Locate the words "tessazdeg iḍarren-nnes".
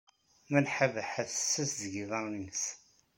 1.29-2.63